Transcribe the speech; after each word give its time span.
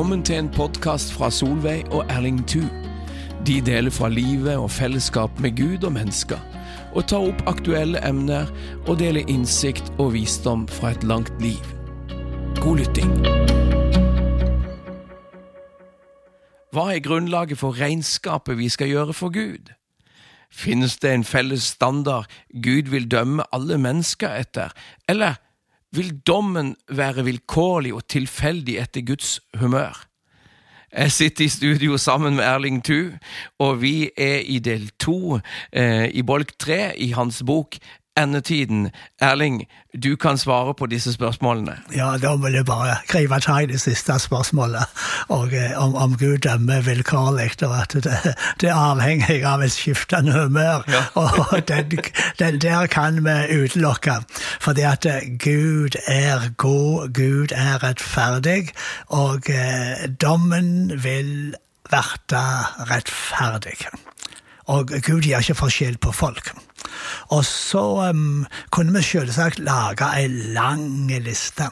Velkommen 0.00 0.22
til 0.24 0.38
en 0.40 0.46
podkast 0.48 1.10
fra 1.12 1.28
Solveig 1.28 1.82
og 1.92 2.06
Erling 2.08 2.38
Thu. 2.48 2.62
De 3.44 3.58
deler 3.60 3.92
fra 3.92 4.08
livet 4.08 4.56
og 4.56 4.70
fellesskap 4.72 5.40
med 5.44 5.58
Gud 5.58 5.84
og 5.84 5.92
mennesker, 5.92 6.38
og 6.96 7.04
tar 7.12 7.26
opp 7.28 7.42
aktuelle 7.50 8.00
emner 8.08 8.48
og 8.86 8.96
deler 9.02 9.28
innsikt 9.28 9.92
og 9.98 10.14
visdom 10.14 10.64
fra 10.72 10.94
et 10.94 11.04
langt 11.04 11.34
liv. 11.44 11.60
God 12.62 12.80
lytting. 12.80 13.12
Hva 16.72 16.86
er 16.94 17.04
grunnlaget 17.04 17.60
for 17.60 17.76
regnskapet 17.76 18.56
vi 18.56 18.72
skal 18.72 18.88
gjøre 18.88 19.12
for 19.12 19.36
Gud? 19.36 19.68
Finnes 20.48 20.96
det 20.96 21.12
en 21.12 21.28
felles 21.28 21.68
standard 21.76 22.24
Gud 22.56 22.88
vil 22.88 23.04
dømme 23.04 23.44
alle 23.52 23.76
mennesker 23.76 24.32
etter, 24.32 24.72
eller 25.04 25.36
vil 25.96 26.12
dommen 26.26 26.74
være 26.88 27.24
vilkårlig 27.26 27.94
og 27.94 28.06
tilfeldig 28.08 28.78
etter 28.82 29.04
Guds 29.06 29.38
humør. 29.58 30.06
Jeg 30.90 31.12
sitter 31.14 31.44
i 31.44 31.48
studio 31.48 31.96
sammen 31.96 32.34
med 32.36 32.44
Erling 32.44 32.80
Thu, 32.82 33.12
og 33.62 33.82
vi 33.82 34.10
er 34.18 34.42
i 34.42 34.58
del 34.58 34.88
to 34.98 35.38
eh, 35.72 36.10
i 36.10 36.22
bolk 36.26 36.56
tre 36.58 36.90
i 36.98 37.12
hans 37.14 37.44
bok 37.46 37.78
endetiden. 38.22 38.90
Erling, 39.20 39.66
du 40.02 40.16
kan 40.16 40.38
svare 40.38 40.74
på 40.74 40.86
disse 40.86 41.12
spørsmålene. 41.12 41.76
Ja, 41.96 42.16
da 42.22 42.34
vil 42.36 42.54
jeg 42.54 42.66
bare 42.66 42.96
gripe 43.08 43.40
tak 43.40 43.62
i 43.62 43.72
det 43.72 43.80
siste 43.80 44.18
spørsmålet, 44.18 44.84
og 45.28 45.54
eh, 45.54 45.72
om, 45.78 45.94
om 45.94 46.16
Gud 46.18 46.38
dømmer 46.38 46.80
vilkårlig, 46.80 47.50
og 47.62 47.76
at 47.82 47.92
det, 47.92 48.34
det, 48.60 48.68
er 48.68 48.74
avhengig 48.74 49.40
av 49.44 49.64
et 49.64 49.72
skiftende 49.72 50.32
humør. 50.32 50.84
Ja. 50.88 51.02
og 51.24 51.68
den, 51.68 51.98
den, 52.38 52.60
der 52.60 52.86
kan 52.86 53.24
vi 53.24 53.62
utelukke, 53.62 54.20
fordi 54.60 54.86
at 54.86 55.06
eh, 55.06 55.32
Gud 55.38 55.98
er 56.06 56.50
god, 56.56 57.12
Gud 57.14 57.56
er 57.56 57.82
rettferdig, 57.82 58.70
og 59.08 59.50
eh, 59.50 60.06
dommen 60.20 61.02
vil 61.02 61.54
verte 61.90 62.42
rettferdig. 62.90 63.76
Og 64.70 64.92
Gud 65.02 65.24
gir 65.26 65.40
ikke 65.40 65.58
forskjell 65.58 65.98
på 65.98 66.12
folk. 66.14 66.52
Og 67.34 67.44
så 67.44 67.82
um, 68.10 68.46
kunne 68.70 68.94
vi 68.96 69.02
selvsagt 69.02 69.58
lage 69.58 70.08
ei 70.16 70.28
lang 70.54 71.10
liste 71.24 71.68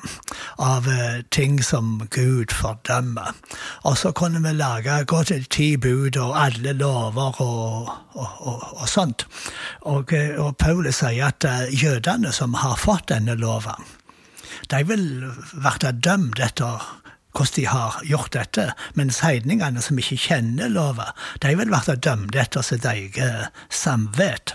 av 0.58 0.88
uh, 0.88 1.20
ting 1.34 1.58
som 1.64 1.96
Gud 2.14 2.54
fordømmer. 2.54 3.34
Og 3.88 3.98
så 3.98 4.12
kunne 4.12 4.42
vi 4.44 4.54
lage 4.56 5.04
gå 5.04 5.22
til 5.28 5.44
ti 5.44 5.76
bud 5.76 6.16
og 6.16 6.36
alle 6.44 6.72
lover 6.72 7.40
og, 7.42 7.90
og, 8.14 8.30
og, 8.38 8.62
og 8.82 8.88
sånt. 8.88 9.26
Og, 9.80 10.12
uh, 10.12 10.46
og 10.46 10.56
Paulus 10.56 11.02
sier 11.02 11.30
at 11.32 11.44
uh, 11.48 11.68
jødene 11.72 12.32
som 12.32 12.54
har 12.54 12.78
fått 12.80 13.08
denne 13.12 13.36
loven, 13.38 13.86
de 14.70 14.82
vil 14.84 15.04
bli 15.52 15.92
dømt 16.04 16.40
etter 16.42 16.82
hvordan 17.38 17.56
de 17.56 17.66
har 17.70 17.98
gjort 18.04 18.32
dette, 18.34 18.64
mens 18.98 19.20
heidningene 19.22 19.82
som 19.82 19.98
ikke 20.00 20.18
kjenner 20.18 20.70
lova, 20.72 21.12
de 21.42 21.54
vil 21.58 21.70
bli 21.70 21.96
dømt 22.02 22.36
etter 22.36 22.64
sitt 22.66 22.86
eget 22.88 23.54
samvett. 23.70 24.54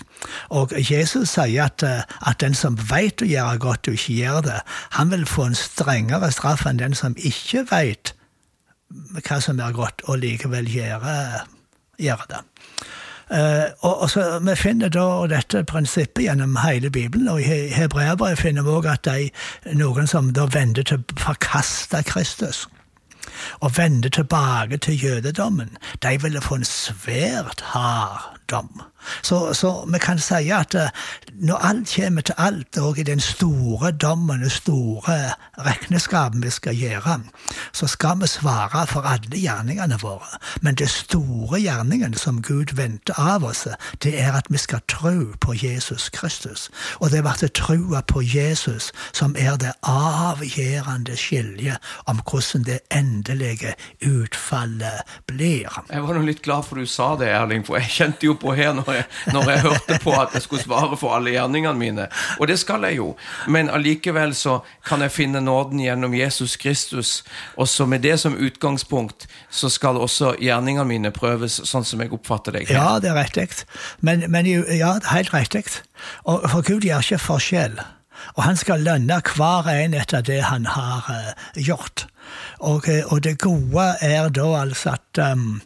Og 0.52 0.74
Jesus 0.78 1.36
sier 1.36 1.70
at, 1.70 1.84
eh, 1.84 2.04
at 2.28 2.42
den 2.44 2.56
som 2.56 2.78
veit 2.78 3.24
å 3.24 3.30
gjøre 3.30 3.62
godt 3.64 3.88
og 3.88 4.00
ikke 4.00 4.20
gjør 4.20 4.42
det, 4.50 4.60
han 5.00 5.12
vil 5.12 5.26
få 5.26 5.50
en 5.50 5.58
strengere 5.58 6.32
straff 6.32 6.66
enn 6.68 6.82
den 6.82 6.96
som 6.98 7.16
ikke 7.18 7.66
veit 7.72 8.14
hva 9.24 9.40
som 9.42 9.60
er 9.60 9.74
godt, 9.74 10.04
og 10.06 10.20
likevel 10.22 10.68
gjør 10.70 11.08
det. 12.30 12.44
Uh, 13.32 13.72
og, 13.82 14.02
og 14.02 14.10
så, 14.10 14.40
Vi 14.44 14.56
finner 14.56 14.90
da 14.90 15.06
dette 15.32 15.64
prinsippet 15.64 16.26
gjennom 16.26 16.58
hele 16.64 16.90
Bibelen, 16.90 17.28
og 17.28 17.42
i 17.42 17.68
Hebreabrevet 17.74 18.40
finner 18.40 18.66
vi 18.66 18.76
òg 18.76 18.90
at 18.92 19.08
de, 19.08 19.30
noen 19.80 20.08
som 20.08 20.34
da 20.36 20.46
vender 20.52 20.84
til 20.84 21.00
å 21.00 21.20
forkaste 21.24 22.04
Kristus 22.04 22.68
og 23.64 23.78
vende 23.78 24.10
tilbake 24.10 24.78
til 24.78 25.04
jødedommen, 25.04 25.78
de 26.04 26.18
ville 26.22 26.42
få 26.42 26.60
en 26.60 26.68
svært 26.68 27.64
hard 27.74 28.36
dom. 28.52 28.84
Så, 29.22 29.54
så, 29.54 29.86
vi 29.88 30.00
kan 30.00 30.20
si 30.20 30.50
at 30.54 30.76
eh, 30.76 30.90
når 31.34 31.56
alt 31.56 31.96
kommer 31.96 32.22
til 32.22 32.36
alt, 32.38 32.78
og 32.78 33.00
i 33.00 33.04
den 33.04 33.20
store 33.20 33.92
dommen, 33.92 34.42
det 34.42 34.52
store 34.52 35.34
regneskapet 35.58 36.44
vi 36.44 36.50
skal 36.50 36.76
gjøre, 36.76 37.20
så 37.74 37.88
skal 37.88 38.22
vi 38.22 38.28
svare 38.28 38.88
for 38.88 39.02
alle 39.02 39.38
gjerningene 39.38 39.98
våre. 40.02 40.38
Men 40.62 40.76
det 40.76 40.90
store 40.90 41.62
gjerningen 41.62 42.14
som 42.14 42.42
Gud 42.42 42.76
venter 42.76 43.14
av 43.18 43.44
oss, 43.44 43.68
det 44.04 44.16
er 44.20 44.34
at 44.38 44.50
vi 44.50 44.58
skal 44.58 44.82
tro 44.88 45.34
på 45.40 45.54
Jesus 45.54 46.10
Kristus. 46.10 46.70
Og 47.00 47.12
det 47.12 47.24
blir 47.24 47.50
trua 47.54 48.02
på 48.02 48.22
Jesus 48.22 48.92
som 49.14 49.36
er 49.40 49.58
det 49.58 49.74
avgjørende 49.84 51.18
skiljet 51.18 51.78
om 52.06 52.22
hvordan 52.22 52.64
det 52.64 52.80
endelige 52.92 53.74
utfallet 54.06 55.04
blir. 55.28 55.70
Jeg 55.90 56.04
var 56.04 56.18
nå 56.18 56.26
litt 56.26 56.44
glad 56.46 56.68
for 56.68 56.80
du 56.80 56.90
sa 56.90 57.14
det, 57.20 57.30
Erling, 57.34 57.66
for 57.66 57.80
jeg 57.80 57.92
kjente 57.98 58.28
jo 58.28 58.38
på 58.40 58.56
her 58.58 58.74
når 58.78 58.93
jeg, 58.98 59.06
når 59.34 59.50
jeg 59.52 59.64
hørte 59.66 60.00
på 60.04 60.14
at 60.18 60.36
jeg 60.36 60.46
skulle 60.46 60.64
svare 60.64 60.98
for 61.00 61.16
alle 61.16 61.34
gjerningene 61.36 61.80
mine. 61.80 62.08
Og 62.40 62.48
det 62.48 62.60
skal 62.62 62.86
jeg 62.88 63.00
jo. 63.00 63.14
Men 63.48 63.72
allikevel 63.74 64.36
så 64.38 64.60
kan 64.86 65.04
jeg 65.06 65.14
finne 65.16 65.42
nåden 65.44 65.82
gjennom 65.84 66.16
Jesus 66.18 66.56
Kristus. 66.62 67.16
Og 67.58 67.68
så 67.70 67.86
med 67.90 68.06
det 68.06 68.20
som 68.22 68.38
utgangspunkt 68.38 69.28
så 69.50 69.70
skal 69.70 69.98
også 70.02 70.36
gjerningene 70.42 70.88
mine 70.88 71.14
prøves, 71.16 71.60
sånn 71.70 71.86
som 71.88 72.04
jeg 72.04 72.14
oppfatter 72.14 72.60
deg. 72.60 72.72
Ja, 72.72 73.00
det 73.04 73.12
er 73.14 73.20
riktig. 73.20 73.66
Men, 74.00 74.26
men 74.32 74.48
ja, 74.48 74.96
helt 75.12 75.34
riktig. 75.34 75.66
Og 76.24 76.46
for 76.52 76.66
Gud 76.66 76.86
gjør 76.88 77.04
ikke 77.04 77.22
forskjell. 77.22 77.78
Og 78.36 78.44
han 78.44 78.58
skal 78.58 78.84
lønne 78.86 79.20
hver 79.36 79.68
en 79.70 79.96
etter 79.98 80.24
det 80.26 80.42
han 80.48 80.68
har 80.70 81.08
uh, 81.10 81.32
gjort. 81.60 82.06
Og, 82.60 82.88
eh, 82.90 83.04
og, 83.12 83.24
det 83.24 83.40
gode 83.44 83.88
er 84.02 84.30
da 84.34 84.48
altså 84.62 84.96
at, 84.96 85.20
um, 85.32 85.62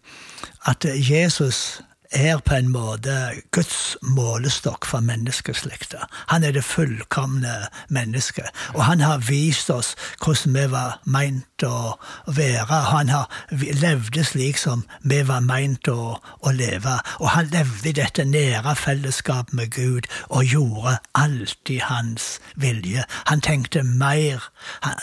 at 0.66 0.86
Jesus 0.86 1.82
er 2.12 2.38
på 2.38 2.56
en 2.56 2.70
måte 2.72 3.14
Guds 3.52 3.98
målestokk 4.02 4.86
for 4.86 5.00
menneskeslekta. 5.00 6.08
Han 6.28 6.44
er 6.44 6.52
det 6.52 6.64
fullkomne 6.64 7.68
mennesket, 7.90 8.46
og 8.74 8.84
han 8.86 9.00
har 9.00 9.18
vist 9.28 9.70
oss 9.70 9.96
hvordan 10.24 10.56
vi 10.56 10.66
var 10.72 11.00
meint 11.06 11.64
å 11.64 11.98
være. 12.28 12.80
Han 12.92 13.10
har 13.10 13.28
levd 13.52 14.20
slik 14.26 14.58
som 14.58 14.86
vi 15.04 15.22
var 15.28 15.44
meint 15.46 15.88
å, 15.88 16.18
å 16.18 16.52
leve, 16.52 16.98
og 17.20 17.30
han 17.34 17.52
levde 17.52 17.90
i 17.90 17.96
dette 17.98 18.26
nære 18.26 18.76
fellesskapet 18.76 19.54
med 19.54 19.72
Gud 19.76 20.08
og 20.30 20.46
gjorde 20.46 20.98
alltid 21.16 21.82
hans 21.90 22.38
vilje. 22.56 23.04
Han 23.28 23.42
tenkte 23.42 23.84
mer. 23.84 24.44
Han, 24.82 24.96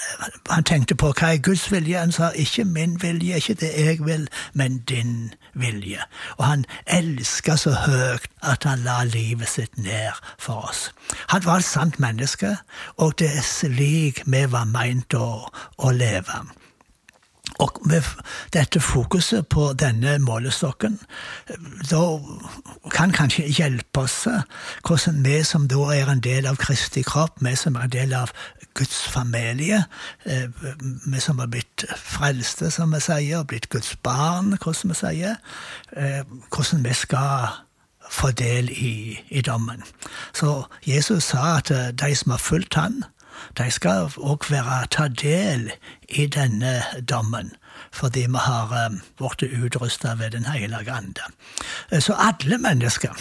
han 0.51 0.65
tenkte 0.65 0.95
på 0.95 1.13
hva 1.13 1.35
er 1.35 1.43
Guds 1.45 1.71
vilje? 1.73 1.99
Han 1.99 2.13
sa 2.13 2.31
ikke 2.35 2.65
min 2.65 2.99
vilje, 3.03 3.37
ikke 3.37 3.61
det 3.61 3.73
jeg 3.79 4.05
vil, 4.07 4.29
men 4.53 4.79
din 4.89 5.35
vilje. 5.55 6.03
Og 6.37 6.45
han 6.45 6.65
elska 6.95 7.57
så 7.59 7.73
høyt 7.85 8.29
at 8.43 8.65
han 8.69 8.85
la 8.87 9.03
livet 9.09 9.51
sitt 9.51 9.79
ned 9.79 10.15
for 10.39 10.69
oss. 10.71 10.87
Han 11.33 11.45
var 11.47 11.63
et 11.63 11.69
sant 11.69 11.99
menneske, 12.03 12.57
og 12.97 13.17
det 13.19 13.31
er 13.35 13.47
slik 13.47 14.23
vi 14.27 14.45
var 14.51 14.69
meint 14.71 15.17
å, 15.19 15.49
å 15.79 15.95
leve. 15.95 16.45
Og 17.63 17.81
med 17.87 18.03
dette 18.53 18.81
fokuset 18.81 19.47
på 19.49 19.69
denne 19.79 20.17
målestokken, 20.19 20.99
da 21.91 22.03
kan 22.91 23.15
kanskje 23.15 23.47
hjelpe 23.47 24.03
oss 24.03 24.25
hvordan 24.87 25.21
vi 25.25 25.37
som 25.47 25.69
da 25.71 25.85
er 25.95 26.11
en 26.11 26.23
del 26.25 26.49
av 26.51 26.59
Kristi 26.59 27.05
kropp, 27.07 27.39
vi 27.47 27.55
som 27.57 27.77
er 27.79 27.87
en 27.87 27.95
del 27.95 28.15
av 28.19 28.35
Guds 28.75 29.05
familie, 29.09 29.85
eh, 30.27 30.49
vi 31.07 31.21
som 31.21 31.39
har 31.39 31.47
blitt 31.47 31.85
frelste, 31.97 32.71
som 32.71 32.91
vi 32.93 33.01
sier, 33.01 33.45
blitt 33.47 33.71
Guds 33.71 33.95
barn, 34.03 34.57
hvordan 34.59 34.91
vi 34.91 34.99
sier, 34.99 35.37
eh, 35.97 36.25
hvordan 36.51 36.85
vi 36.85 36.95
skal 36.95 37.49
få 38.11 38.31
del 38.31 38.71
i, 38.71 39.19
i 39.29 39.41
dommen. 39.41 39.83
Så 40.35 40.65
Jesus 40.87 41.31
sa 41.31 41.57
at 41.57 41.71
eh, 41.71 41.93
de 41.95 42.15
som 42.15 42.35
har 42.35 42.43
fulgt 42.43 42.75
han, 42.75 43.05
de 43.59 43.71
skal 43.71 44.11
òg 44.17 44.49
være 44.51 44.87
ta 44.91 45.09
del 45.09 45.71
i 46.09 46.27
denne 46.27 46.83
dommen, 47.01 47.55
fordi 47.93 48.27
vi 48.27 48.43
har 48.47 48.99
blitt 49.19 49.47
utrusta 49.65 50.15
ved 50.19 50.31
Den 50.31 50.45
hellige 50.45 50.93
ande. 50.93 51.23
Så 52.01 52.15
alle 52.19 52.59
mennesker 52.59 53.15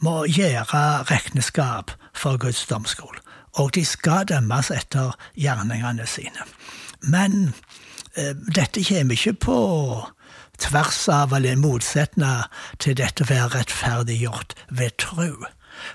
må 0.00 0.24
gjøre 0.24 1.02
regnskap 1.10 1.90
for 2.14 2.36
Guds 2.36 2.66
domskole 2.66 3.20
og 3.58 3.74
de 3.74 3.84
skal 3.86 4.28
dømmes 4.30 4.70
etter 4.74 5.16
gjerningene 5.38 6.06
sine. 6.06 6.46
Men 7.02 7.54
eh, 8.14 8.34
dette 8.34 8.84
kommer 8.86 9.16
ikke 9.16 9.36
på 9.46 9.60
tvers 10.60 11.06
av 11.08 11.32
eller 11.36 11.58
motsetning 11.58 12.44
til 12.82 12.98
dette 13.00 13.24
å 13.24 13.30
være 13.30 13.54
rettferdiggjort 13.56 14.54
ved 14.68 14.96
tro. 15.00 15.32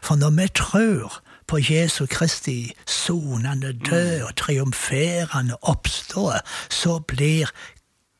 For 0.02 0.18
når 0.18 0.34
vi 0.40 0.48
tror 0.58 1.20
på 1.48 1.60
Jesu 1.60 2.06
Kristi 2.06 2.76
sonende 2.86 3.74
død 3.74 4.22
og 4.22 4.36
triumferende 4.36 5.58
oppståe, 5.62 6.40
så 6.70 7.00
blir 7.00 7.52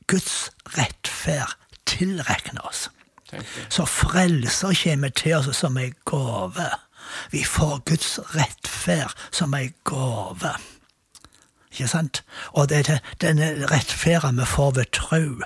Guds 0.08 0.52
rettferd 0.78 1.56
tilregna 1.86 2.62
oss. 2.68 2.90
Så 3.70 3.86
frelser 3.86 4.76
kommer 4.84 5.10
til 5.10 5.36
oss 5.36 5.58
som 5.58 5.78
ei 5.78 5.92
gave. 6.06 6.70
Vi 7.32 7.44
får 7.44 7.82
Guds 7.90 8.20
rettferd 8.36 9.18
som 9.32 9.54
ei 9.54 9.74
gave. 9.84 10.54
Ikke 11.72 11.88
sant? 11.88 12.24
Og 12.54 12.70
det, 12.70 12.90
er 12.90 13.00
denne 13.22 13.68
rettferden 13.72 14.40
vi 14.40 14.46
får 14.48 14.72
ved 14.78 14.92
tro, 14.96 15.42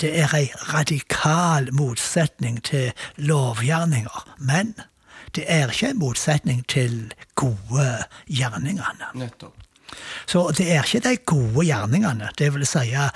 det 0.00 0.14
er 0.20 0.32
ei 0.34 0.46
radikal 0.72 1.68
motsetning 1.72 2.62
til 2.64 2.92
lovgjerninger. 3.16 4.24
Men 4.38 4.74
det 5.34 5.44
er 5.48 5.70
ikke 5.70 5.92
en 5.94 5.98
motsetning 5.98 6.64
til 6.70 7.12
gode 7.34 7.90
gjerningene. 8.26 9.12
Nettopp. 9.14 9.64
Så 10.26 10.50
det 10.56 10.72
er 10.72 10.82
ikke 10.82 11.08
de 11.08 11.16
gode 11.16 11.66
gjerningene, 11.66 12.28
det 12.38 12.48
vil 12.54 12.66
si 12.66 12.94
eh, 12.96 13.10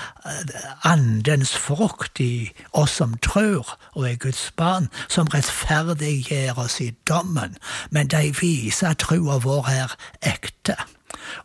andens 0.87 1.57
frukt 1.57 2.21
i 2.21 2.51
oss 2.73 2.99
som 3.01 3.17
tror 3.25 3.75
og 3.95 4.05
er 4.11 4.21
Guds 4.21 4.51
barn, 4.57 4.91
som 5.09 5.31
rettferdiggjør 5.33 6.61
oss 6.65 6.81
i 6.85 6.93
dommen, 7.09 7.57
men 7.91 8.13
de 8.13 8.31
viser 8.41 8.93
at 8.93 9.03
trua 9.07 9.41
vår 9.43 9.73
er 9.73 9.99
ekte. 10.23 10.77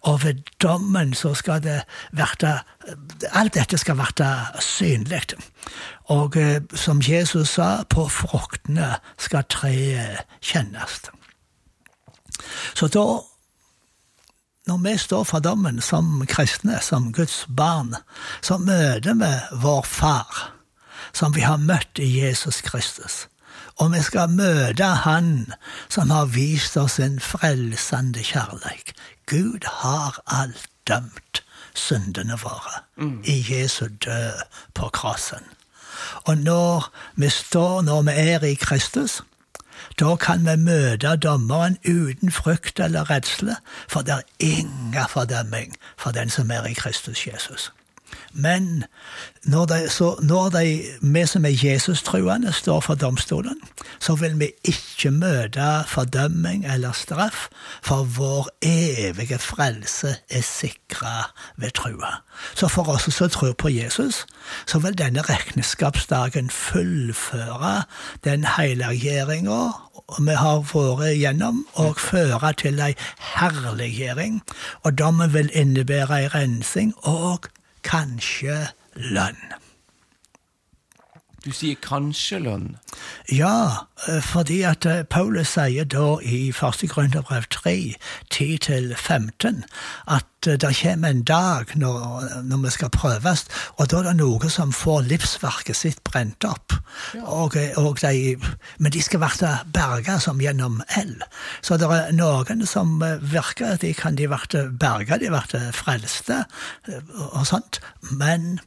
Og 0.02 0.24
ved 0.24 0.44
dommen 0.62 1.14
så 1.14 1.34
skal 1.34 1.64
det 1.64 1.82
verte 2.12 2.60
Alt 3.32 3.56
dette 3.56 3.78
skal 3.80 3.98
verte 3.98 4.28
synlig. 4.60 5.38
Og 6.12 6.36
eh, 6.38 6.62
som 6.76 7.00
Jesus 7.02 7.56
sa, 7.56 7.84
på 7.88 8.08
fruktene 8.12 8.98
skal 9.18 9.46
treet 9.48 10.26
kjennes. 10.44 10.98
Så 12.76 12.90
da 12.92 13.06
når 14.68 14.78
vi 14.84 14.98
står 14.98 15.24
for 15.28 15.44
dommen 15.44 15.82
som 15.82 16.26
kristne, 16.28 16.80
som 16.82 17.12
Guds 17.14 17.46
barn, 17.48 17.96
så 18.42 18.58
møter 18.58 19.18
vi 19.20 19.32
vår 19.60 19.84
far, 19.84 20.54
som 21.14 21.36
vi 21.36 21.44
har 21.44 21.60
møtt 21.60 22.00
i 22.00 22.08
Jesus 22.22 22.62
Kristus. 22.62 23.26
Og 23.76 23.94
vi 23.94 24.02
skal 24.02 24.30
møte 24.30 24.86
Han 24.86 25.54
som 25.90 26.10
har 26.10 26.26
vist 26.26 26.78
oss 26.78 27.00
en 27.00 27.20
frelsende 27.20 28.24
kjærleik. 28.24 28.94
Gud 29.26 29.66
har 29.66 30.20
alt 30.28 30.70
dømt 30.88 31.44
syndene 31.74 32.38
våre 32.42 32.84
mm. 32.96 33.22
i 33.26 33.46
Jesu 33.50 33.88
død 34.06 34.42
på 34.74 34.90
krossen. 34.94 35.44
Og 36.24 36.38
når 36.38 36.92
vi 37.16 37.30
står, 37.30 37.82
når 37.82 38.02
vi 38.02 38.12
er 38.16 38.44
i 38.44 38.54
Kristus, 38.54 39.22
da 40.00 40.16
kan 40.16 40.46
vi 40.46 40.56
møte 40.58 41.16
dommeren 41.16 41.78
uten 41.86 42.32
frykt 42.32 42.80
eller 42.80 43.10
redsle, 43.10 43.56
for 43.88 44.02
det 44.02 44.14
er 44.14 44.22
ingen 44.40 45.06
fordømming 45.10 45.76
for 45.98 46.12
den 46.12 46.30
som 46.30 46.52
er 46.52 46.66
i 46.66 46.74
Kristus 46.74 47.28
Jesus. 47.28 47.72
Men 48.34 48.84
når, 49.44 49.66
de, 49.66 49.90
så, 49.90 50.16
når 50.22 50.50
de, 50.50 50.82
vi 51.02 51.26
som 51.26 51.46
er 51.46 51.66
Jesus-truende, 51.66 52.54
står 52.54 52.80
for 52.80 52.96
domstolen, 52.96 53.60
så 54.00 54.16
vil 54.16 54.40
vi 54.40 54.50
ikke 54.64 55.12
møte 55.12 55.84
fordømming 55.88 56.66
eller 56.66 56.92
straff, 56.92 57.48
for 57.84 58.04
vår 58.04 58.50
evige 58.62 59.38
frelse 59.40 60.16
er 60.30 60.42
sikra 60.42 61.30
ved 61.58 61.72
trua. 61.72 62.24
Så 62.56 62.68
for 62.68 62.90
oss 62.90 63.14
som 63.14 63.30
tror 63.30 63.54
på 63.54 63.70
Jesus, 63.70 64.26
så 64.66 64.80
vil 64.80 64.98
denne 64.98 65.22
regnskapsdagen 65.22 66.50
fullføre 66.50 67.84
den 68.24 68.46
helliggjøringa 68.58 69.72
vi 70.20 70.36
har 70.36 70.62
vært 70.68 71.18
gjennom, 71.18 71.64
og 71.80 72.00
føre 72.02 72.54
til 72.60 72.80
ei 72.84 72.94
herliggjøring. 73.38 74.42
Og 74.84 74.98
dommen 74.98 75.34
vil 75.34 75.52
innebære 75.54 76.24
ei 76.24 76.28
rensing 76.34 76.94
og 77.08 77.50
kanskje 77.84 78.58
lønn. 78.96 79.63
Du 81.44 81.52
sier 81.52 81.76
kanskje 81.76 82.38
lønn? 82.40 82.78
Ja, 83.28 83.88
eh, 84.08 84.22
fordi 84.24 84.62
at 84.64 84.86
eh, 84.88 85.02
Paulus 85.04 85.50
sier 85.58 85.84
da 85.92 86.16
i 86.24 86.54
1. 86.56 86.86
Grønnerbrev 86.88 87.50
3, 87.52 87.74
10-15, 88.32 89.66
at 90.08 90.48
eh, 90.48 90.56
det 90.64 90.72
kommer 90.80 91.12
en 91.12 91.26
dag 91.28 91.74
når, 91.76 92.30
når, 92.48 92.62
vi 92.64 92.72
skal 92.78 92.94
prøves, 92.96 93.44
og 93.76 93.90
da 93.92 94.00
er 94.00 94.08
det 94.08 94.14
noe 94.22 94.52
som 94.56 94.72
får 94.72 95.04
livsverket 95.10 95.76
sitt 95.82 96.00
brent 96.08 96.48
opp. 96.48 96.78
Ja. 97.12 97.26
Og, 97.28 97.60
og 97.82 98.00
de, 98.00 98.38
men 98.80 98.96
de 98.96 99.04
skal 99.04 99.26
bli 99.26 99.52
berga 99.76 100.16
som 100.24 100.40
gjennom 100.40 100.80
eld. 100.96 101.28
Så 101.60 101.76
det 101.76 101.92
er 101.92 102.16
noen 102.16 102.64
som 102.70 103.04
virker 103.20 103.76
de 103.84 103.92
kan 104.00 104.16
de 104.16 104.32
bli 104.32 104.64
berga, 104.80 105.20
de 105.20 105.36
blir 105.36 105.70
frelste 105.76 106.46
og 107.34 107.44
sånt, 107.52 107.84
men 108.16 108.62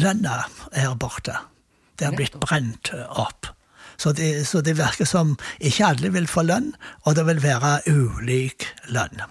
lønna 0.00 0.40
er 0.72 0.96
borte. 0.96 1.36
Det 1.98 2.06
har 2.06 2.16
blitt 2.16 2.38
brent 2.40 2.92
opp. 3.08 3.50
Så 3.98 4.12
det, 4.14 4.46
så 4.46 4.60
det, 4.60 4.76
virker 4.78 5.04
som 5.04 5.34
ikke 5.58 5.86
alle 5.86 6.12
vil 6.14 6.28
få 6.30 6.44
lønn, 6.46 6.72
og 7.02 7.16
det 7.18 7.26
vil 7.26 7.42
være 7.42 7.80
ulik 7.90 8.66
lønn. 8.94 9.24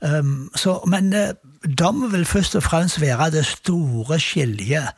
Um, 0.00 0.50
så, 0.56 0.78
men 0.88 1.12
uh, 1.12 1.32
dom 1.78 2.12
vil 2.12 2.24
først 2.24 2.56
og 2.56 2.62
fremst 2.62 3.00
være 3.00 3.30
det 3.30 3.46
store 3.46 4.20
skiljet 4.20 4.88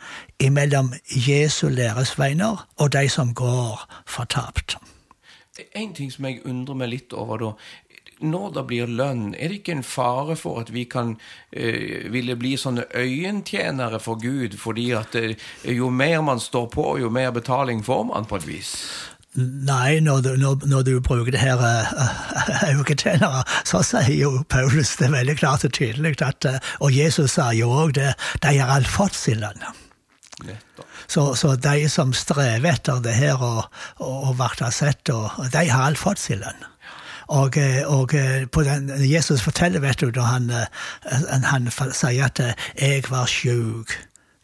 mellom 0.50 0.93
Jesu 1.10 1.69
læresveiner 1.69 2.69
og 2.76 2.93
de 2.93 3.08
som 3.08 3.34
går 3.34 3.87
fortapt. 4.06 4.76
En 5.75 5.94
ting 5.94 6.12
som 6.12 6.25
jeg 6.25 6.40
undrer 6.46 6.75
meg 6.75 6.88
litt 6.88 7.12
over, 7.12 7.38
da, 7.38 7.50
når 8.22 8.52
det 8.56 8.64
blir 8.70 8.90
lønn, 8.90 9.32
er 9.34 9.50
det 9.52 9.60
ikke 9.60 9.76
en 9.78 9.86
fare 9.86 10.36
for 10.38 10.62
at 10.62 10.72
vi 10.74 10.84
kan 10.90 11.14
uh, 11.16 12.10
ville 12.12 12.36
bli 12.38 12.54
sånne 12.60 12.88
øyentjenere 12.94 14.00
for 14.02 14.20
Gud, 14.22 14.58
fordi 14.58 14.90
at 14.98 15.16
uh, 15.19 15.32
jo 15.69 15.90
mer 15.90 16.20
man 16.24 16.40
står 16.40 16.69
på, 16.72 16.86
jo 17.02 17.10
mer 17.10 17.32
betaling 17.34 17.84
får 17.84 18.06
man 18.12 18.28
på 18.28 18.40
et 18.40 18.48
vis? 18.48 18.74
Nei, 19.34 20.00
når 20.04 20.20
du, 20.20 20.34
når, 20.36 20.66
når 20.69 20.82
du 20.84 20.96
bruker 21.00 21.32
det 21.32 21.40
her 21.40 21.60
uh, 21.60 21.92
øyetjenere, 22.72 23.44
så 23.64 23.80
sier 23.86 24.12
jo 24.16 24.34
Paulus 24.48 24.96
det 25.00 25.12
veldig 25.12 25.38
klart 25.40 25.64
og 25.64 25.72
tydelig 25.72 26.18
at 26.22 26.48
Og 26.80 26.92
Jesus 26.92 27.38
sa 27.38 27.52
jo 27.56 27.70
òg 27.72 27.96
det, 27.96 28.12
de 28.44 28.58
har 28.58 28.76
alt 28.76 28.90
fått 28.90 29.16
sin 29.16 29.40
lønn. 29.40 29.64
Så, 31.06 31.34
så, 31.34 31.54
de 31.56 31.88
som 31.88 32.12
strever 32.16 32.72
etter 32.72 33.00
det 33.04 33.14
her 33.14 33.40
og, 33.42 33.64
og, 34.00 34.28
og 34.30 34.36
blir 34.38 34.70
sett, 34.75 35.10
og, 35.12 35.30
de 35.52 35.64
har 35.68 35.88
alt 35.88 36.00
fått 36.00 36.22
sin 36.22 36.40
lønn. 36.42 36.71
Og, 37.32 37.56
eh, 37.56 37.82
og 37.88 38.14
eh, 38.14 38.46
den, 38.64 38.90
Jesus 39.12 39.43
forteller, 39.43 39.81
vet 39.81 40.00
du, 40.00 40.11
da 40.11 40.20
han, 40.20 40.50
eh, 40.50 41.44
han 41.44 41.70
sier 41.70 42.25
at 42.25 42.40
'jeg 42.76 43.05
var 43.11 43.26
sjuk'. 43.26 43.96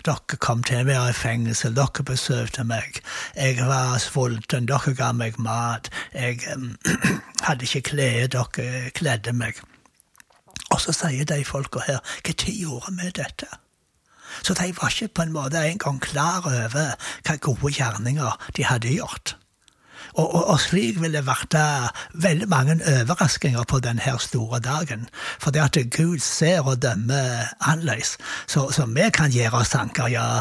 Dere 0.04 0.36
kom 0.40 0.62
til 0.62 0.86
meg 0.86 1.10
i 1.10 1.12
fengsel, 1.12 1.74
dere 1.76 2.04
besøkte 2.04 2.64
meg. 2.64 3.02
Jeg 3.36 3.66
var 3.66 3.98
sulten, 3.98 4.66
dere 4.66 4.94
ga 4.94 5.12
meg 5.12 5.38
mat. 5.38 5.90
Jeg 6.14 6.40
hadde 7.46 7.64
ikke 7.64 7.90
klær, 7.90 8.26
dere 8.26 8.90
kledde 8.90 9.32
meg. 9.32 9.60
Og 10.70 10.80
så 10.80 10.92
sier 10.92 11.24
de 11.24 11.44
folka 11.44 11.80
her, 11.86 11.98
tid 12.24 12.60
gjorde 12.60 12.94
vi 13.02 13.10
dette? 13.10 13.46
Så 14.42 14.54
de 14.54 14.72
var 14.80 14.88
ikke 14.88 15.14
på 15.14 15.22
en 15.22 15.32
måte 15.32 15.60
engang 15.66 16.00
klar 16.00 16.46
over 16.46 16.94
hva 17.24 17.36
gode 17.36 17.72
gjerninger 17.72 18.48
de 18.56 18.64
hadde 18.64 18.94
gjort. 18.94 19.36
Og, 20.14 20.34
og, 20.34 20.44
og, 20.44 20.60
slik 20.60 21.00
vil 21.02 21.12
det 21.12 21.24
bli 21.24 21.64
veldig 22.22 22.48
mange 22.48 22.78
overraskelser 22.82 23.64
på 23.68 23.80
denne 23.84 24.14
store 24.18 24.60
dagen. 24.60 25.08
For 25.38 25.50
det 25.50 25.64
at 25.64 25.78
Gud 25.96 26.18
ser 26.18 26.66
og 26.66 26.82
dømmer 26.82 27.52
annerledes. 27.60 28.16
Så, 28.46 28.70
så, 28.70 28.86
vi 28.86 29.10
kan 29.14 29.30
gjøre 29.30 29.62
oss 29.62 29.74
tanker. 29.74 30.08
Ja, 30.12 30.40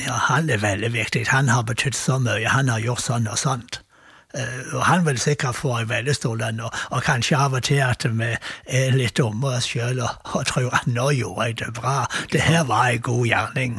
ja, 0.00 0.18
han 0.28 0.50
er 0.50 0.62
veldig 0.62 0.92
viktig. 0.92 1.26
Han 1.28 1.48
har 1.48 1.62
betydd 1.62 1.96
så 1.96 2.18
mye. 2.18 2.48
Han 2.48 2.68
har 2.68 2.80
gjort 2.84 3.06
sånn 3.06 3.28
og 3.28 3.38
sånt. 3.38 3.82
Uh, 4.38 4.76
og 4.76 4.84
han 4.86 5.06
vil 5.06 5.18
sikkert 5.20 5.56
få 5.56 5.76
en 5.76 5.88
veldig 5.88 6.14
stor 6.14 6.36
lønn, 6.40 6.60
og, 6.60 6.70
og, 6.90 7.02
kanskje 7.04 7.36
av 7.36 7.52
og 7.52 7.62
til 7.62 7.82
at 7.84 8.06
vi 8.08 8.30
er 8.66 8.94
litt 8.96 9.16
dumme 9.18 9.50
oss 9.58 9.66
sjøl 9.68 10.00
og, 10.00 10.08
og, 10.32 10.46
tror 10.48 10.72
at 10.72 10.86
nå 10.88 11.10
gjorde 11.12 11.46
jeg 11.46 11.58
det 11.60 11.72
bra. 11.76 12.06
Det 12.32 12.40
her 12.40 12.64
var 12.64 12.86
en 12.88 13.02
god 13.04 13.26
gjerning. 13.26 13.74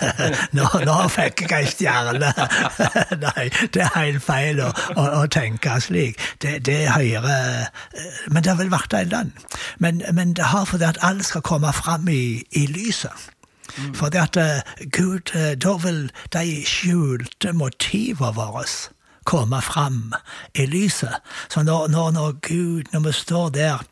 nå, 0.56 0.68
nå, 0.86 0.94
fikk 1.12 1.44
jeg 1.44 1.52
ei 1.58 1.68
stjerne. 1.68 2.30
Nei, 3.26 3.48
det 3.74 3.82
er 3.84 3.92
helt 3.96 4.24
feil 4.24 4.62
å, 4.64 4.70
å, 4.96 5.04
å 5.20 5.26
tenke 5.28 5.76
slik. 5.84 6.20
Det, 6.40 6.58
det 6.64 6.78
hører 6.88 7.26
uh, 7.28 7.90
Men 8.32 8.46
det 8.46 8.56
vil 8.58 8.72
bli 8.72 9.02
en 9.02 9.12
lønn. 9.12 9.34
Men, 9.78 10.00
men, 10.12 10.32
det 10.38 10.48
har 10.54 10.64
fordi 10.64 10.88
at 10.88 11.02
alle 11.04 11.26
skal 11.26 11.44
komme 11.44 11.72
fram 11.76 12.08
i, 12.08 12.40
i 12.56 12.64
lyset. 12.70 13.28
Mm. 13.76 13.92
For 13.94 14.08
det 14.08 14.22
at 14.22 14.40
uh, 14.40 14.86
Gud, 14.96 15.34
da 15.60 15.76
vil 15.84 16.08
de 16.32 16.46
skjulte 16.64 17.52
motivene 17.52 18.32
våre 18.38 18.64
komme 19.30 19.60
fram 19.62 20.14
i 20.54 20.66
lyset. 20.66 21.20
Så 21.48 21.62
når, 21.62 21.88
når, 21.88 22.10
når 22.10 22.32
Gud, 22.32 22.82
når 22.92 23.00
vi 23.00 23.12
står 23.12 23.48
der 23.48 23.82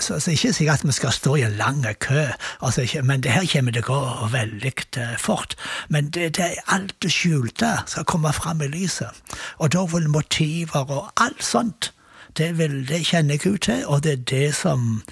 så, 0.00 0.06
så 0.06 0.14
er 0.14 0.18
det 0.24 0.32
ikke 0.32 0.52
sikkert 0.52 0.80
at 0.80 0.86
vi 0.86 0.92
skal 0.92 1.12
stå 1.12 1.34
i 1.34 1.42
en 1.42 1.56
lang 1.58 1.84
kø, 2.00 2.24
altså 2.62 2.82
ikke, 2.82 3.02
men 3.02 3.22
det 3.22 3.32
her 3.32 3.44
kommer 3.52 3.72
til 3.72 3.84
å 3.84 3.88
gå 3.92 4.28
veldig 4.32 4.72
eh, 4.96 5.14
fort. 5.20 5.56
Men 5.88 6.10
det, 6.14 6.36
det 6.36 6.54
alt 6.66 6.94
det 7.02 7.12
skjulte 7.12 7.74
skal 7.86 8.06
komme 8.08 8.32
fram 8.32 8.62
i 8.64 8.70
lyset. 8.72 9.12
Og 9.58 9.72
da 9.72 9.84
vil 9.92 10.08
motiver 10.08 10.88
og 10.88 11.10
alt 11.20 11.44
sånt 11.44 11.92
det, 12.36 12.52
vil, 12.58 12.80
det 12.88 13.02
kjenner 13.06 13.40
Gud 13.42 13.58
til, 13.66 13.84
og 13.86 14.04
det 14.04 14.12
er 14.12 14.24
det 14.30 14.54
som 14.54 15.02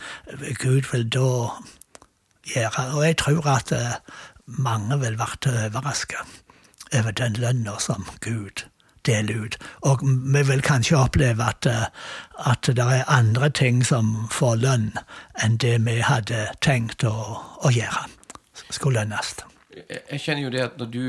Gud 0.62 0.88
vil 0.92 1.08
da 1.10 1.28
gjøre. 2.46 2.86
Og 2.94 3.02
jeg 3.06 3.18
tror 3.18 3.50
at 3.58 3.72
eh, 3.72 3.98
mange 4.46 5.00
vil 5.00 5.18
bli 5.18 5.52
overrasket 5.66 6.40
over 6.94 7.10
den 7.10 7.36
lønna 7.42 7.76
som 7.82 8.06
Gud 8.22 8.64
dele 9.06 9.36
ut. 9.44 9.56
Og 9.88 10.02
vi 10.04 10.42
vil 10.48 10.62
kanskje 10.64 10.98
oppleve 10.98 11.44
at, 11.44 11.66
eh, 11.66 11.86
at 12.50 12.68
det 12.68 12.84
er 12.84 13.06
andre 13.12 13.50
ting 13.50 13.84
som 13.86 14.28
får 14.32 14.60
lønn 14.64 14.90
enn 15.42 15.58
det 15.62 15.78
vi 15.86 16.00
hadde 16.04 16.48
tenkt 16.64 17.04
å, 17.04 17.14
å 17.62 17.72
gjøre. 17.72 18.06
Skulle 18.70 19.02
lønnes. 19.02 19.36
Jeg, 19.76 20.20
kjenner 20.20 20.46
jo 20.46 20.52
det 20.52 20.62
at 20.64 20.78
når 20.80 20.92
du 20.92 21.02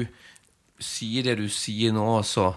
sier 0.84 1.26
det 1.26 1.38
du 1.40 1.48
sier 1.50 1.94
nå, 1.96 2.22
så 2.28 2.52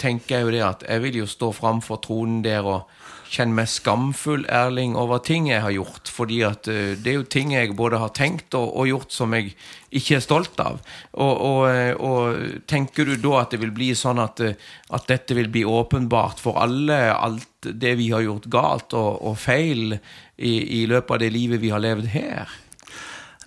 tenker 0.00 0.38
jeg 0.38 0.46
jo 0.46 0.54
det 0.54 0.64
at 0.66 0.84
jeg 0.88 1.02
vil 1.04 1.22
jo 1.22 1.30
stå 1.30 1.50
framfor 1.54 2.02
tronen 2.04 2.42
der 2.44 2.66
og 2.66 2.90
kjenne 3.34 3.56
meg 3.56 3.70
skamfull, 3.70 4.44
Erling, 4.52 4.94
over 4.98 5.18
ting 5.24 5.48
jeg 5.50 5.62
har 5.64 5.72
gjort. 5.74 6.10
Fordi 6.12 6.40
at 6.46 6.68
uh, 6.70 6.94
det 6.94 7.10
er 7.10 7.18
jo 7.18 7.26
ting 7.26 7.54
jeg 7.54 7.74
både 7.76 8.00
har 8.02 8.12
tenkt 8.16 8.54
og, 8.58 8.68
og 8.70 8.88
gjort 8.90 9.14
som 9.14 9.34
jeg 9.36 9.54
ikke 9.94 10.18
er 10.18 10.24
stolt 10.24 10.60
av. 10.62 10.80
Og, 11.12 11.32
og, 11.32 11.60
eh, 11.70 11.92
og, 11.94 12.62
tenker 12.70 13.06
du 13.06 13.14
da 13.22 13.44
at 13.44 13.54
det 13.54 13.60
vil 13.62 13.74
bli 13.74 13.92
sånn 13.94 14.18
at, 14.22 14.42
eh, 14.42 14.58
at 14.90 15.06
dette 15.06 15.36
vil 15.38 15.50
bli 15.54 15.62
åpenbart 15.62 16.42
for 16.42 16.58
alle, 16.58 16.98
alt 17.14 17.70
det 17.70 17.94
vi 18.00 18.10
har 18.10 18.24
gjort 18.24 18.50
galt 18.50 18.96
og 18.98 19.36
feil 19.38 19.94
i, 19.94 20.82
i 20.82 20.84
løpet 20.90 21.14
av 21.14 21.22
det 21.22 21.30
livet 21.32 21.62
vi 21.62 21.70
har 21.70 21.82
levd 21.84 22.10
her? 22.10 22.50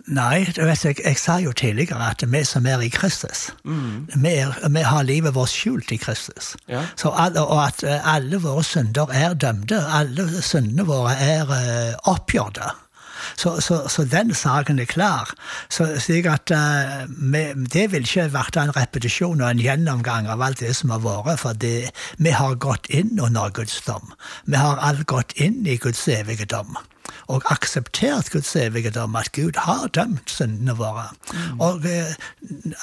Nei, 0.08 0.46
vet, 0.56 0.86
jeg, 0.86 0.96
jeg, 1.04 1.18
sa 1.20 1.36
jo 1.44 1.52
tidligere 1.52 2.00
at 2.14 2.24
vi 2.32 2.40
som 2.48 2.68
er 2.70 2.80
i 2.86 2.88
Kristus, 2.88 3.50
mm. 3.68 4.08
vi, 4.24 4.32
er, 4.40 4.56
vi, 4.72 4.84
har 4.88 5.04
livet 5.04 5.36
vårt 5.36 5.52
skjult 5.52 5.92
i 5.92 6.00
Kristus. 6.00 6.54
Ja. 6.72 6.86
Alle, 7.12 7.44
og 7.44 7.60
at 7.66 7.84
eh, 7.84 8.08
alle 8.16 8.40
våre 8.40 8.64
synder 8.64 9.12
er 9.12 9.36
dømte. 9.36 9.82
Alle 9.84 10.30
syndene 10.42 10.88
våre 10.88 11.12
er 11.20 11.52
uh, 11.52 12.14
oppgjorte. 12.14 12.72
Så, 13.36 13.58
så, 13.62 13.82
så, 13.92 14.06
den 14.08 14.32
saken 14.32 14.80
er 14.80 14.88
klar. 14.88 15.34
Så, 15.68 15.90
slik 16.00 16.30
at 16.32 16.56
uh, 16.56 17.04
vi, 17.08 17.44
Det 17.68 17.90
vil 17.92 18.08
ikke 18.08 18.32
være 18.32 18.64
en 18.64 18.76
repetisjon 18.78 19.42
og 19.42 19.50
en 19.50 19.60
gjennomgang 19.60 20.32
av 20.32 20.42
alt 20.42 20.64
det 20.64 20.76
som 20.78 20.96
har 20.96 21.04
vært, 21.04 21.42
for 21.44 21.52
det, 21.52 21.92
vi 22.18 22.32
har 22.32 22.56
gått 22.56 22.88
inn 22.88 23.20
under 23.20 23.52
Guds 23.52 23.82
dom. 23.84 24.14
Vi 24.46 24.56
har 24.56 24.80
alt 24.80 25.04
gått 25.12 25.36
inn 25.36 25.66
i 25.68 25.76
Guds 25.76 26.08
evige 26.08 26.48
dom 26.48 26.78
og 27.28 27.46
akseptert 27.52 28.32
Guds 28.32 28.56
evige 28.56 28.92
dom, 28.96 29.16
at 29.16 29.32
Gud 29.36 29.60
har 29.60 29.88
dømt 29.96 30.32
syndene 30.32 30.76
våre. 30.78 31.08
Mm. 31.34 31.60
Og 31.64 31.86
eh, 31.90 32.14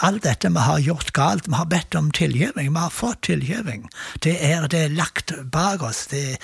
alt 0.07 0.25
dette 0.25 0.51
vi 0.53 0.65
har 0.67 0.85
gjort 0.85 1.13
galt, 1.17 1.49
vi 1.49 1.57
har 1.59 1.69
bedt 1.71 1.95
om 1.99 2.11
tilgivning, 2.15 2.73
vi 2.73 2.79
har 2.79 2.93
fått 2.95 3.23
tilgivning. 3.29 3.89
Det 4.25 4.37
er, 4.45 4.69
det 4.69 4.85
er 4.85 4.97
lagt 4.97 5.35
bak 5.53 5.83
oss, 5.83 6.07
det, 6.13 6.39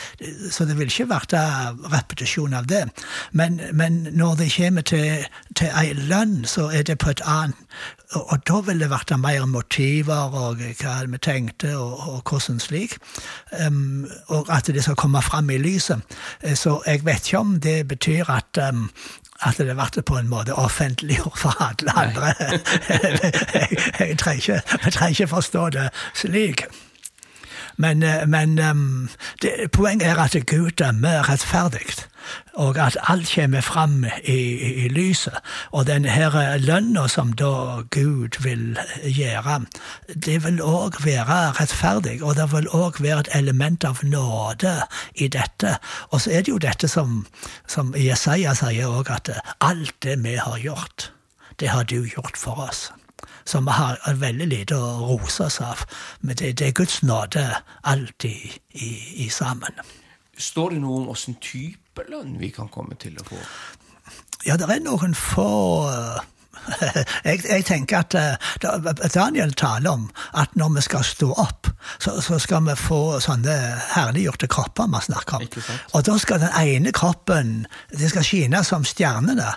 så 0.51 0.65
det 0.69 0.79
vil 0.79 0.91
ikke 0.91 1.11
være 1.11 1.45
repetisjon 1.93 2.55
av 2.57 2.69
det. 2.71 2.87
Men, 3.33 3.61
men 3.73 4.03
når 4.13 4.43
det 4.43 4.53
kommer 4.57 4.87
til, 4.87 5.27
til 5.57 5.73
ei 5.77 5.95
lønn, 5.95 6.45
så 6.49 6.71
er 6.71 6.87
det 6.87 7.01
på 7.01 7.13
et 7.15 7.25
annet 7.27 7.57
og 8.12 8.43
da 8.49 8.61
ville 8.67 8.85
det 8.85 8.90
vært 8.90 9.12
mer 9.23 9.47
motiver 9.47 10.35
og 10.35 10.59
hva 10.59 10.95
vi 11.07 11.19
tenkte, 11.23 11.76
og, 11.79 12.09
og 12.09 12.23
hvordan 12.26 12.59
slik. 12.61 12.97
Um, 13.67 14.09
og 14.29 14.50
at 14.50 14.67
det 14.67 14.83
skal 14.83 14.99
komme 14.99 15.23
fram 15.23 15.50
i 15.50 15.59
lyset. 15.59 16.02
Eh, 16.43 16.57
så 16.59 16.81
jeg 16.87 17.05
vet 17.05 17.26
ikke 17.26 17.38
om 17.38 17.61
det 17.61 17.88
betyr 17.88 18.31
at 18.31 18.59
um, 18.69 18.90
at 19.40 19.57
det 19.57 19.73
ble 19.73 20.02
på 20.02 20.19
en 20.19 20.29
måte 20.29 20.55
offentliggjort 20.55 21.38
for 21.38 21.62
alle 21.64 21.97
andre. 21.97 22.35
jeg, 22.88 23.21
jeg, 24.00 24.17
jeg 24.85 24.93
trenger 24.93 25.09
ikke 25.09 25.29
forstå 25.29 25.71
det 25.71 25.88
slik. 26.14 26.67
Men, 27.81 28.03
eh, 28.03 28.27
men 28.29 28.59
um, 28.59 29.09
det, 29.43 29.71
poenget 29.73 30.13
er 30.13 30.21
at 30.21 30.37
Gud 30.47 30.71
dømmer 30.71 31.29
rettferdig 31.29 31.87
og 32.53 32.79
at 32.79 32.97
alt 33.09 33.33
kommer 33.35 33.61
fram 33.61 34.05
i, 34.25 34.33
i, 34.33 34.73
i 34.85 34.89
lyset. 34.89 35.39
Og 35.73 35.87
denne 35.87 36.59
lønna 36.59 37.07
som 37.09 37.33
da 37.33 37.81
Gud 37.91 38.41
vil 38.45 38.79
gjøre, 39.05 39.61
det 40.15 40.37
vil 40.45 40.61
òg 40.63 41.01
være 41.05 41.41
rettferdig, 41.61 42.21
og 42.23 42.37
det 42.37 42.51
vil 42.53 42.69
òg 42.77 43.01
være 43.01 43.21
et 43.21 43.33
element 43.41 43.85
av 43.85 44.05
nåde 44.05 44.77
i 45.15 45.29
dette. 45.29 45.77
Og 46.11 46.21
så 46.21 46.31
er 46.31 46.45
det 46.45 46.53
jo 46.53 46.63
dette 46.63 46.89
som, 46.89 47.25
som 47.69 47.95
Jesaja 47.97 48.55
sier 48.59 48.91
òg, 48.91 49.11
at 49.11 49.33
alt 49.61 49.97
det 50.03 50.21
vi 50.25 50.37
har 50.37 50.59
gjort, 50.61 51.13
det 51.61 51.73
har 51.73 51.85
du 51.85 52.03
gjort 52.05 52.37
for 52.37 52.69
oss. 52.69 52.91
Så 53.44 53.61
vi 53.64 53.76
har 53.76 54.20
veldig 54.20 54.47
lite 54.50 54.76
å 54.76 55.11
rose 55.12 55.47
oss 55.47 55.61
av. 55.64 55.85
Men 56.20 56.37
det, 56.37 56.52
det 56.61 56.68
er 56.68 56.76
Guds 56.76 57.00
nåde 57.02 57.44
alltid 57.82 58.59
i, 58.70 58.90
i 59.25 59.28
sammen. 59.32 59.80
Står 60.40 60.75
det 60.75 60.82
noe 60.82 61.02
om 61.02 61.12
åssen 61.12 61.37
type 61.42 62.06
lønn 62.09 62.38
vi 62.40 62.52
kan 62.54 62.70
komme 62.73 62.97
til 63.00 63.18
å 63.20 63.26
få? 63.26 63.40
Ja, 64.47 64.56
det 64.56 64.70
er 64.73 64.80
noen 64.85 65.14
få 65.16 65.50
jeg, 67.25 67.40
jeg, 67.49 67.64
tenker 67.64 68.02
at 68.02 68.14
uh, 68.14 68.90
Daniel 69.14 69.52
taler 69.52 69.90
om 69.90 70.09
at 70.37 70.54
når 70.59 70.75
vi 70.76 70.83
skal 70.87 71.04
stå 71.07 71.30
opp, 71.38 71.71
så, 71.99 72.16
så 72.21 72.38
skal 72.42 72.64
vi 72.66 72.75
få 72.78 73.21
sånne 73.23 73.54
herliggjorte 73.95 74.49
kropper 74.50 74.90
vi 74.90 75.02
snakker 75.07 75.40
om. 75.40 75.47
Og 75.95 76.04
da 76.07 76.16
skal 76.21 76.42
den 76.42 76.57
ene 76.59 76.92
kroppen 76.97 77.52
de 77.95 78.11
skal 78.11 78.26
skine 78.26 78.62
som 78.66 78.85
stjernene. 78.85 79.49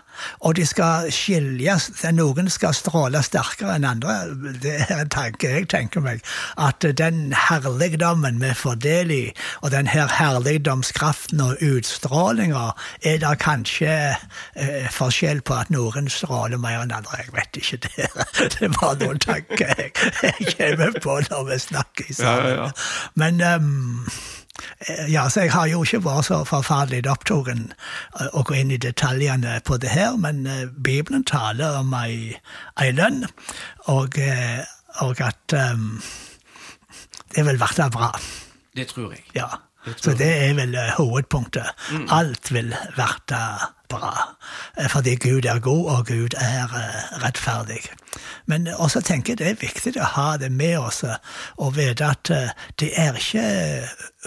Og 0.46 0.56
de 0.58 0.66
skal 0.70 1.10
skiljes. 1.14 1.90
Noen 2.14 2.50
skal 2.54 2.76
stråle 2.78 3.24
sterkere 3.26 3.78
enn 3.78 3.88
andre. 3.88 4.18
Det 4.62 4.76
er 4.86 5.04
en 5.04 5.12
tanke 5.14 5.50
jeg 5.56 5.70
tenker 5.74 6.04
meg. 6.06 6.24
At 6.62 6.86
den 6.98 7.34
herligdommen 7.48 8.40
vi 8.44 8.54
får 8.58 8.80
del 8.84 9.12
i, 9.14 9.24
og 9.62 9.74
den 9.74 9.90
her 9.90 10.12
herligdomskraften 10.14 11.42
og 11.44 11.62
utstrålinga, 11.64 12.70
er 13.02 13.20
det 13.24 13.34
kanskje 13.44 13.94
eh, 14.14 14.90
forskjell 14.94 15.42
på 15.46 15.58
at 15.58 15.74
noen 15.74 16.10
stråler 16.12 16.62
mer 16.62 16.83
enn 16.84 16.94
andre. 16.96 17.18
Jeg 17.24 17.34
vet 17.36 17.60
ikke 17.62 17.80
det. 17.88 18.10
Det 18.60 18.70
var 18.76 18.96
noen 19.02 19.20
tanker 19.24 19.74
jeg, 19.78 19.92
jeg 20.24 20.54
kommer 20.58 21.00
på 21.04 21.18
når 21.30 21.50
vi 21.50 21.60
snakker 21.66 22.14
sammen. 22.14 22.48
Ja, 22.48 22.54
ja, 22.54 22.64
ja. 22.64 22.72
Men 23.20 23.42
um, 23.42 24.08
ja, 25.10 25.30
så 25.30 25.46
jeg 25.46 25.52
har 25.52 25.68
jo 25.72 25.82
ikke 25.84 26.04
vært 26.06 26.28
så 26.30 26.44
forferdelig 26.48 27.10
opptatt 27.10 27.50
eh, 27.56 28.28
å 28.34 28.44
gå 28.46 28.58
inn 28.60 28.74
i 28.74 28.80
detaljene 28.82 29.60
på 29.66 29.80
det 29.82 29.92
her, 29.94 30.18
men 30.20 30.46
uh, 30.48 30.66
Bibelen 30.70 31.26
taler 31.28 31.80
om 31.80 31.94
ei, 31.98 32.36
ei 32.82 32.92
lønn, 32.94 33.24
og, 33.92 34.20
uh, 34.20 34.62
og 35.06 35.22
at 35.26 35.58
um, 35.58 36.02
det 37.36 37.46
vil 37.48 37.58
bli 37.58 37.90
bra. 37.98 38.12
Det 38.76 38.88
tror 38.90 39.14
jeg. 39.16 39.26
Ja. 39.36 39.50
Så 39.96 40.14
det 40.18 40.32
er 40.48 40.54
vel 40.58 40.78
hovedpunktet. 40.98 41.72
Mm. 41.92 42.08
Alt 42.12 42.54
vil 42.54 42.76
verte 42.96 43.40
bra. 43.94 44.36
Eh, 44.78 44.90
fordi 44.90 45.16
Gud 45.16 45.46
er 45.46 45.60
god, 45.60 45.86
og 45.86 46.06
Gud 46.08 46.34
er 46.38 46.64
eh, 46.64 47.24
rettferdig. 47.24 47.82
Men 48.46 48.68
også 48.68 49.02
tenker 49.02 49.34
jeg 49.34 49.38
det 49.38 49.50
er 49.50 49.60
viktig 49.62 49.96
å 50.00 50.10
ha 50.16 50.30
det 50.38 50.52
med 50.52 50.78
oss 50.80 51.04
og 51.04 51.76
vite 51.78 52.08
at 52.08 52.32
eh, 52.34 52.56
det 52.80 52.94
er 53.00 53.20
ikke 53.20 53.46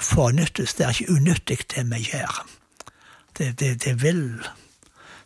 fornyttes, 0.03 0.75
det 0.75 0.87
er 0.87 0.95
ikke 0.95 1.19
unyttig, 1.19 1.59
det 1.75 1.89
vi 1.91 2.05
gjør. 2.11 2.39
Det, 3.39 3.59
det, 3.61 3.75
det 3.85 3.99
vil 4.03 4.41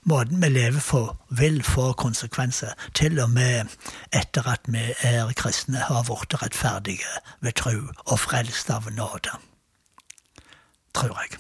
Måten 0.09 0.41
vi 0.41 0.49
lever 0.49 0.81
på, 0.81 1.01
vil 1.29 1.59
få 1.63 1.91
konsekvenser, 1.93 2.73
til 2.97 3.21
og 3.21 3.31
med 3.31 3.69
etter 4.17 4.49
at 4.49 4.65
vi 4.65 4.87
er 5.05 5.29
kristne, 5.37 5.77
har 5.77 6.07
blitt 6.09 6.39
rettferdige 6.41 7.21
ved 7.45 7.53
tro 7.61 7.77
og 8.07 8.17
frelst 8.19 8.73
av 8.73 8.89
nåde. 8.97 9.37
Tror 10.95 11.17
jeg. 11.23 11.39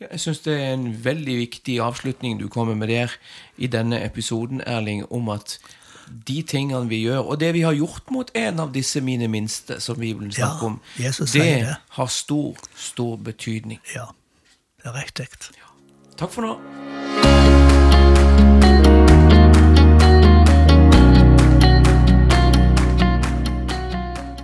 Jeg 0.00 0.20
syns 0.20 0.40
det 0.46 0.54
er 0.56 0.72
en 0.72 0.86
veldig 1.04 1.34
viktig 1.42 1.76
avslutning 1.84 2.38
du 2.40 2.48
kommer 2.48 2.74
med 2.74 2.88
der 2.88 3.12
i 3.60 3.68
denne 3.68 4.00
episoden, 4.04 4.62
Erling, 4.66 5.04
om 5.12 5.28
at 5.28 5.58
de 6.28 6.42
tingene 6.42 6.88
vi 6.88 7.02
gjør, 7.04 7.18
og 7.18 7.40
det 7.40 7.52
vi 7.54 7.60
har 7.60 7.76
gjort 7.76 8.10
mot 8.10 8.30
en 8.34 8.60
av 8.64 8.72
disse 8.74 9.00
mine 9.04 9.28
minste, 9.28 9.80
som 9.80 10.00
Bibelen 10.00 10.32
snakker 10.32 10.66
om, 10.66 10.80
ja, 10.98 11.12
det, 11.12 11.32
det, 11.34 11.76
har 11.88 12.06
stor, 12.06 12.56
stor 12.74 13.16
betydning. 13.16 13.80
Ja, 13.94 14.08
det 14.82 14.90
er 14.90 14.98
riktig. 15.02 15.28
Ja. 15.60 15.70
Takk 16.16 16.32
for 16.32 16.48
nå. 16.48 16.56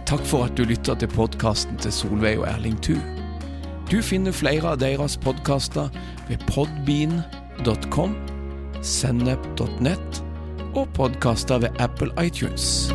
Takk 0.07 0.23
for 0.23 0.47
at 0.47 0.55
du 0.55 0.63
lytter 0.65 0.95
til 0.95 1.11
podkasten 1.11 1.81
til 1.83 1.93
Solveig 1.93 2.39
og 2.39 2.47
Erling 2.53 2.79
Thu. 2.85 3.01
Du 3.91 4.01
finner 4.03 4.35
flere 4.35 4.73
av 4.75 4.81
deres 4.83 5.15
podkaster 5.23 5.93
ved 6.27 6.43
podbean.com, 6.51 8.17
sennep.nett 8.83 10.23
og 10.75 10.91
podkaster 10.99 11.63
ved 11.63 11.79
Apple 11.79 12.11
iTunes. 12.19 12.89